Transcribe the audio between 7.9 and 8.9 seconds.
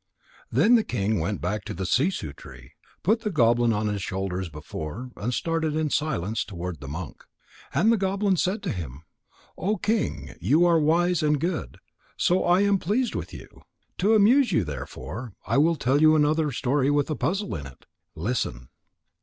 the goblin said to